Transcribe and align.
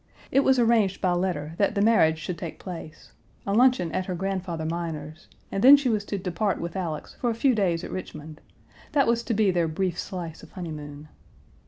It 0.31 0.39
was 0.39 0.57
arranged 0.57 0.99
by 0.99 1.11
letter 1.11 1.53
that 1.59 1.75
the 1.75 1.81
marriage 1.83 2.17
should 2.17 2.39
take 2.39 2.57
place; 2.57 3.11
a 3.45 3.53
luncheon 3.53 3.91
at 3.91 4.07
her 4.07 4.15
grandfather 4.15 4.65
Minor's, 4.65 5.27
and 5.51 5.63
then 5.63 5.77
she 5.77 5.89
was 5.89 6.03
to 6.05 6.17
depart 6.17 6.59
with 6.59 6.75
Alex 6.75 7.13
for 7.19 7.29
a 7.29 7.35
few 7.35 7.53
days 7.53 7.83
at 7.83 7.91
Richmond. 7.91 8.41
That 8.93 9.05
was 9.05 9.21
to 9.21 9.35
be 9.35 9.51
their 9.51 9.67
brief 9.67 9.99
slice 9.99 10.41
of 10.41 10.53
honeymoon. 10.53 11.07